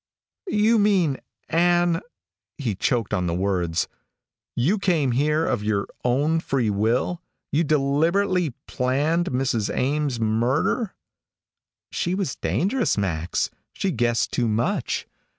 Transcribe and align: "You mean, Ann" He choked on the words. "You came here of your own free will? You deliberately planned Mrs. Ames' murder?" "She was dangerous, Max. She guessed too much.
"You 0.49 0.79
mean, 0.79 1.19
Ann" 1.47 2.01
He 2.57 2.73
choked 2.73 3.13
on 3.13 3.27
the 3.27 3.35
words. 3.35 3.87
"You 4.55 4.79
came 4.79 5.11
here 5.11 5.45
of 5.45 5.63
your 5.63 5.85
own 6.03 6.39
free 6.39 6.71
will? 6.71 7.21
You 7.51 7.63
deliberately 7.63 8.55
planned 8.65 9.25
Mrs. 9.27 9.69
Ames' 9.71 10.19
murder?" 10.19 10.95
"She 11.91 12.15
was 12.15 12.35
dangerous, 12.35 12.97
Max. 12.97 13.51
She 13.73 13.91
guessed 13.91 14.31
too 14.31 14.47
much. 14.47 15.07